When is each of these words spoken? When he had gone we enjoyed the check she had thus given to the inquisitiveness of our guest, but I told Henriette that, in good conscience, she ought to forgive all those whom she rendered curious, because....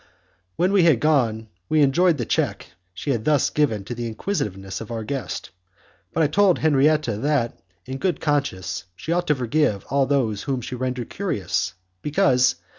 When 0.55 0.75
he 0.75 0.81
had 0.81 0.99
gone 0.99 1.47
we 1.69 1.83
enjoyed 1.83 2.17
the 2.17 2.25
check 2.25 2.69
she 2.91 3.11
had 3.11 3.23
thus 3.23 3.51
given 3.51 3.83
to 3.85 3.93
the 3.93 4.07
inquisitiveness 4.07 4.81
of 4.81 4.89
our 4.89 5.03
guest, 5.03 5.51
but 6.11 6.23
I 6.23 6.27
told 6.27 6.57
Henriette 6.57 7.03
that, 7.21 7.59
in 7.85 7.99
good 7.99 8.19
conscience, 8.19 8.85
she 8.95 9.11
ought 9.11 9.27
to 9.27 9.35
forgive 9.35 9.85
all 9.91 10.07
those 10.07 10.41
whom 10.41 10.59
she 10.59 10.73
rendered 10.73 11.11
curious, 11.11 11.75
because.... 12.01 12.55